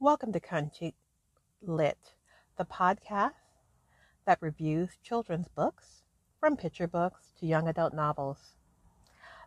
[0.00, 0.94] Welcome to Country
[1.60, 2.14] Lit,
[2.56, 3.32] the podcast
[4.26, 6.04] that reviews children's books,
[6.38, 8.54] from picture books to young adult novels.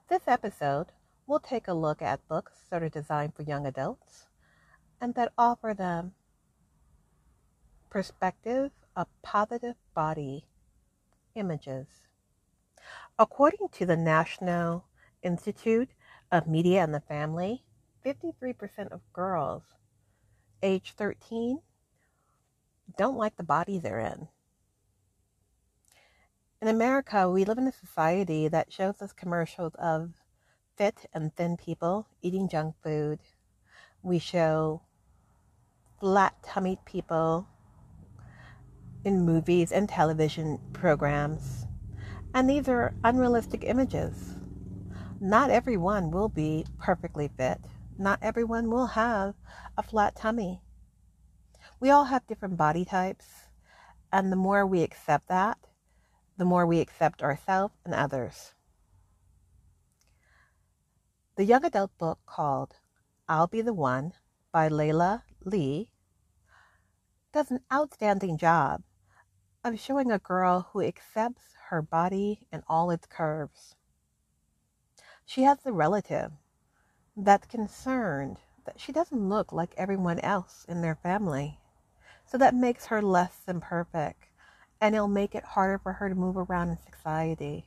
[0.10, 0.88] This episode
[1.26, 4.28] we'll take a look at books that are designed for young adults
[5.00, 6.16] and that offer them
[7.90, 10.48] perspective of positive body
[11.34, 11.88] images.
[13.18, 14.84] According to the National
[15.24, 15.92] Institute
[16.30, 17.64] of Media and the Family,
[18.06, 19.64] 53% of girls
[20.64, 21.60] age 13
[22.98, 24.28] don't like the body they're in.
[26.62, 30.12] In America, we live in a society that shows us commercials of
[30.78, 33.20] fit and thin people eating junk food.
[34.04, 34.82] We show
[36.00, 37.48] flat tummied people
[39.04, 41.66] in movies and television programs.
[42.34, 44.36] And these are unrealistic images.
[45.20, 47.60] Not everyone will be perfectly fit.
[47.98, 49.36] Not everyone will have
[49.78, 50.62] a flat tummy.
[51.80, 53.48] We all have different body types,
[54.12, 55.58] and the more we accept that,
[56.38, 58.54] the more we accept ourselves and others.
[61.36, 62.76] The young adult book called
[63.28, 64.14] I'll Be the One
[64.52, 65.92] by Lyla Lee
[67.32, 68.84] does an outstanding job
[69.64, 73.76] of showing a girl who accepts her body and all its curves.
[75.26, 76.32] She has a relative
[77.16, 81.60] that's concerned that she doesn't look like everyone else in their family.
[82.26, 84.26] So that makes her less than perfect
[84.80, 87.66] and it'll make it harder for her to move around in society.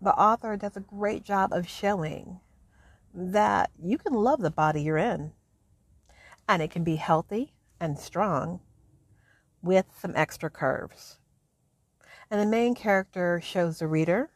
[0.00, 2.40] The author does a great job of showing
[3.14, 5.32] that you can love the body you're in
[6.48, 8.60] and it can be healthy and strong
[9.62, 11.18] with some extra curves.
[12.30, 14.30] And the main character shows the reader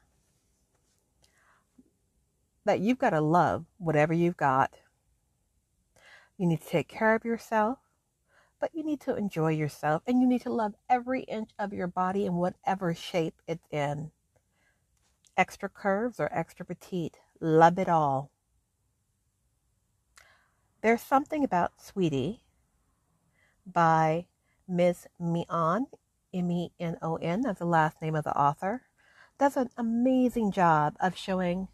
[2.67, 4.75] that you've got to love whatever you've got.
[6.37, 7.79] You need to take care of yourself,
[8.61, 11.87] but you need to enjoy yourself and you need to love every inch of your
[11.87, 14.11] body in whatever shape it's in.
[15.37, 18.31] Extra curves or extra petite, love it all.
[20.83, 22.43] There's something about Sweetie
[23.67, 24.27] by
[24.69, 25.07] Ms.
[25.19, 25.87] Menon,
[26.35, 28.83] M E N O N, that's the last name of the author,
[29.39, 31.69] does an amazing job of showing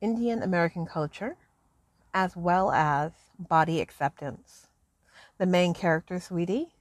[0.00, 1.36] Indian American culture
[2.14, 4.68] as well as body acceptance.
[5.38, 6.74] The main character, Sweetie,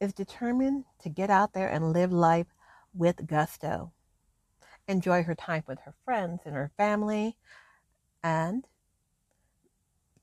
[0.00, 2.48] is determined to get out there and live life
[2.92, 3.92] with gusto,
[4.88, 7.36] enjoy her time with her friends and her family,
[8.22, 8.66] and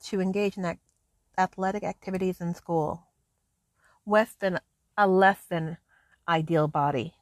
[0.03, 0.78] to engage in
[1.38, 3.07] athletic activities in school,
[4.06, 4.59] less than
[4.97, 5.78] a less than
[6.28, 7.16] ideal body.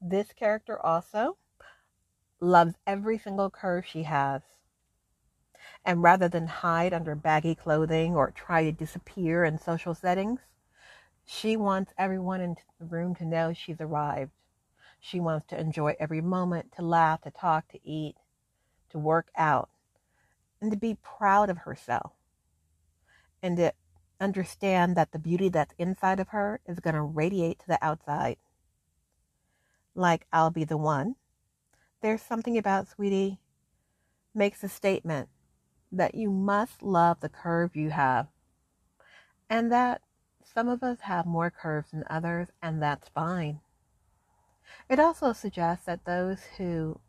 [0.00, 1.36] This character also
[2.40, 4.42] loves every single curve she has.
[5.84, 10.40] And rather than hide under baggy clothing or try to disappear in social settings,
[11.24, 14.32] she wants everyone in the room to know she's arrived.
[15.00, 18.16] She wants to enjoy every moment, to laugh, to talk, to eat,
[18.90, 19.68] to work out,
[20.60, 22.12] and to be proud of herself
[23.42, 23.72] and to
[24.20, 28.36] understand that the beauty that's inside of her is going to radiate to the outside.
[29.94, 31.16] Like, I'll be the one.
[32.00, 33.40] There's something about Sweetie
[34.34, 35.28] makes a statement
[35.90, 38.28] that you must love the curve you have.
[39.50, 40.02] And that
[40.44, 43.60] some of us have more curves than others, and that's fine.
[44.88, 47.00] It also suggests that those who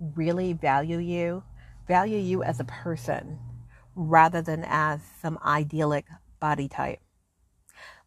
[0.00, 1.42] really value you
[1.86, 3.38] value you as a person
[3.94, 6.06] rather than as some idyllic
[6.38, 7.00] body type.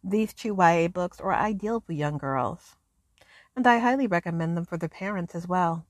[0.02, 2.76] These two YA books are ideal for young girls,
[3.56, 5.86] and I highly recommend them for their parents as well.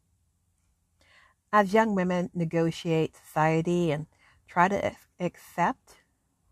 [1.54, 4.06] As young women negotiate society and
[4.48, 6.02] try to accept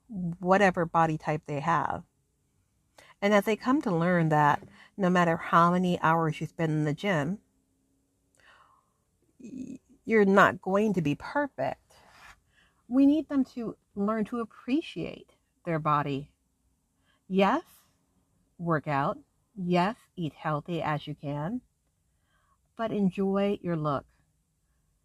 [0.09, 2.05] whatever body type they have,
[3.21, 4.63] and as they come to learn that
[4.97, 7.39] no matter how many hours you spend in the gym,
[10.05, 11.83] you're not going to be perfect
[12.93, 15.31] we need them to learn to appreciate
[15.65, 16.31] their body.
[17.27, 17.63] Yes,
[18.59, 19.19] work out.
[19.57, 21.63] Yes, eat healthy as you can.
[22.77, 24.05] But enjoy your look.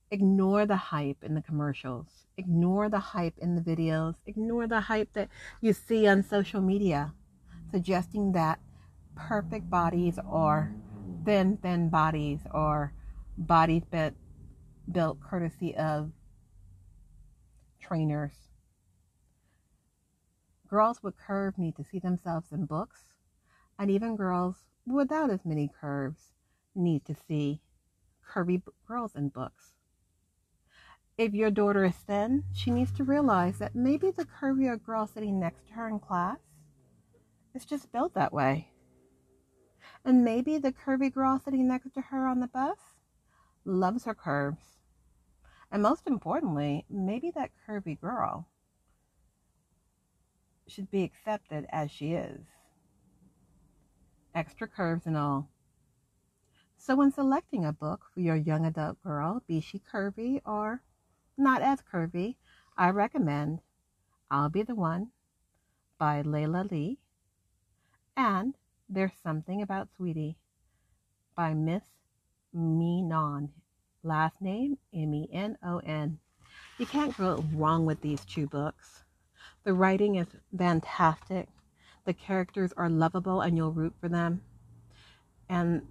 [0.10, 2.08] Ignore the hype in the commercials.
[2.38, 4.16] Ignore the hype in the videos.
[4.26, 7.14] Ignore the hype that you see on social media
[7.72, 8.60] suggesting that
[9.16, 10.74] perfect bodies or
[11.26, 12.94] thin, thin bodies or
[13.38, 14.14] bodies built,
[14.90, 16.12] built courtesy of
[17.82, 18.34] trainers.
[20.70, 23.14] Girls with curves need to see themselves in books,
[23.80, 24.56] and even girls
[24.86, 26.34] without as many curves
[26.76, 27.62] need to see
[28.30, 29.77] curvy girls in books.
[31.18, 35.40] If your daughter is thin, she needs to realize that maybe the curvier girl sitting
[35.40, 36.38] next to her in class
[37.56, 38.72] is just built that way.
[40.06, 42.78] And maybe the curvy girl sitting next to her on the bus
[43.66, 44.78] loves her curves.
[45.72, 48.48] And most importantly, maybe that curvy girl
[50.68, 52.42] should be accepted as she is.
[54.36, 55.50] Extra curves and all.
[56.78, 60.84] So, when selecting a book for your young adult girl, be she curvy or
[61.38, 62.36] not as curvy,
[62.78, 63.60] I recommend
[64.30, 65.12] I'll Be the One
[65.98, 66.98] by Lyla Lee
[68.16, 68.56] and
[68.90, 70.38] There's Something About Sweetie
[71.36, 71.84] by Miss
[72.54, 73.50] Menon.
[74.04, 76.20] Last name M E N O N.
[76.78, 79.04] You can't go wrong with these two books.
[79.64, 81.50] The writing is fantastic.
[82.06, 84.42] The characters are lovable and you'll root for them.
[85.50, 85.82] And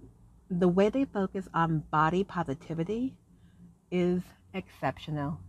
[0.49, 3.15] the way they focus on body positivity
[3.91, 4.21] is
[4.57, 5.39] exceptional.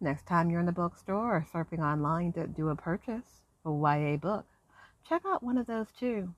[0.00, 4.16] Next time you're in the bookstore or surfing online to do a purchase, a YA
[4.16, 4.46] book,
[5.08, 6.34] check out one of those too.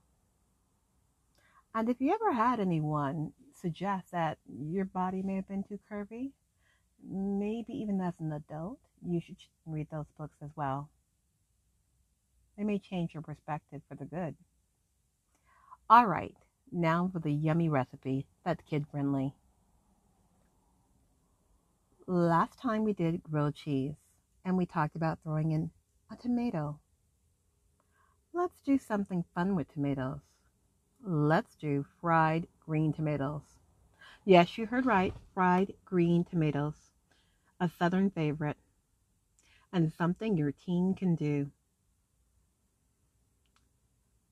[1.75, 6.33] And if you ever had anyone suggest that your body may have been too curvy,
[7.11, 9.37] maybe even as an adult, you should
[9.67, 10.91] read those books as well.
[12.57, 14.37] They may change your perspective for the good.
[15.91, 16.37] All right,
[16.71, 19.35] now for the yummy recipe that's kid friendly.
[22.07, 23.95] Last time we did grilled cheese
[24.45, 25.71] and we talked about throwing in
[26.11, 26.79] a tomato.
[28.33, 30.21] Let's do something fun with tomatoes.
[31.03, 33.43] Let's do fried green tomatoes.
[34.27, 36.91] Yes, you heard right, fried green tomatoes.
[37.59, 38.59] A southern favorite
[39.73, 41.51] and something your teen can do.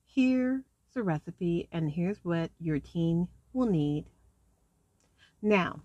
[0.05, 4.05] Here's the recipe and here's what your teen will need.
[5.41, 5.81] Now,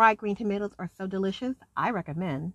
[0.00, 2.54] fried green tomatoes are so delicious, I recommend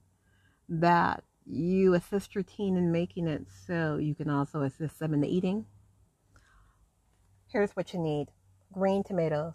[0.68, 5.21] that you assist your teen in making it so you can also assist them in
[5.21, 5.68] the eating.
[7.45, 8.30] Here's what you need
[8.74, 9.53] green tomatoes.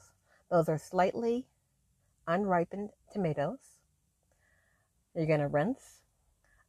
[0.53, 1.49] Those are slightly
[2.29, 3.59] unripened tomatoes.
[5.17, 5.99] You're going to rinse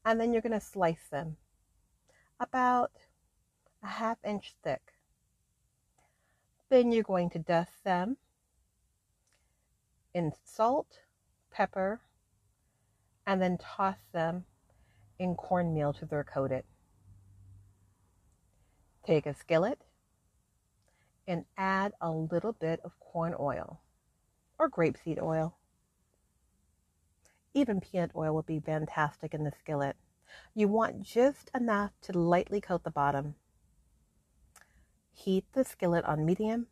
[0.03, 1.37] and then you're going to slice them
[2.39, 2.93] about
[3.83, 4.81] a half inch thick.
[6.69, 8.17] Then you're going to dust them
[10.15, 10.97] in salt,
[11.51, 12.01] pepper,
[13.27, 14.45] and then toss them
[15.19, 16.63] in cornmeal till they're coated.
[19.05, 19.79] Take a skillet
[21.27, 23.81] and add a little bit of corn oil
[24.57, 25.57] or grapeseed oil.
[27.53, 29.95] Even peanut oil would be fantastic in the skillet.
[30.55, 33.35] You want just enough to lightly coat the bottom.
[35.13, 36.67] Heat the skillet on medium.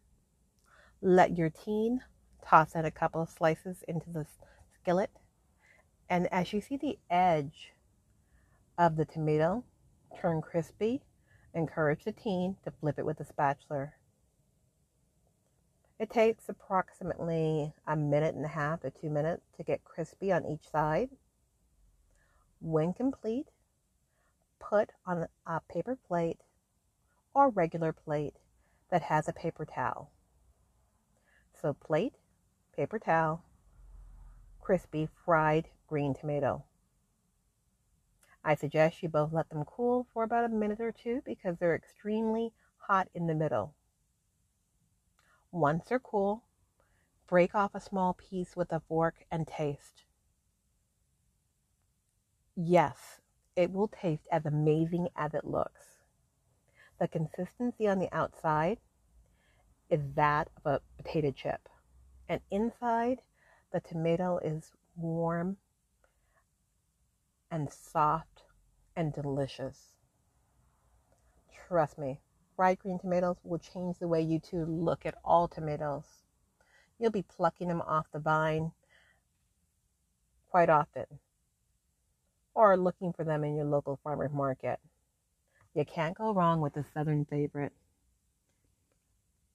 [1.01, 2.01] Let your teen
[2.45, 4.25] toss in a couple of slices into the
[4.81, 5.11] skillet.
[6.09, 7.73] And as you see the edge
[8.77, 9.63] of the tomato
[10.19, 11.01] turn crispy,
[11.53, 13.93] encourage the teen to flip it with a spatula.
[15.99, 20.45] It takes approximately a minute and a half to two minutes to get crispy on
[20.45, 21.09] each side.
[22.61, 23.47] When complete,
[24.59, 26.39] put on a paper plate
[27.33, 28.35] or regular plate
[28.89, 30.11] that has a paper towel.
[31.61, 32.15] So, plate,
[32.75, 33.43] paper towel,
[34.69, 36.63] crispy fried green tomato.
[38.43, 41.73] I suggest you both let them cool for about a minute or two because they're
[41.73, 43.73] extremely hot in the middle.
[45.51, 46.43] Once they're cool,
[47.25, 50.03] break off a small piece with a fork and taste.
[52.55, 53.21] Yes,
[53.55, 55.97] it will taste as amazing as it looks.
[56.99, 58.77] The consistency on the outside
[59.89, 61.67] is that of a potato chip,
[62.27, 63.21] and inside,
[63.71, 65.57] the tomato is warm
[67.51, 68.43] and soft
[68.95, 69.93] and delicious.
[71.67, 72.19] Trust me,
[72.55, 76.23] fried green tomatoes will change the way you two look at all tomatoes.
[76.97, 78.71] You'll be plucking them off the vine
[80.49, 81.05] quite often
[82.55, 84.79] or looking for them in your local farmer's market.
[85.75, 87.71] You can't go wrong with a southern favorite.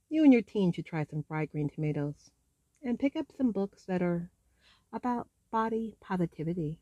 [0.08, 2.30] You and your teen should try some fried green tomatoes
[2.84, 4.30] and pick up some books that are
[4.92, 6.78] about body positivity.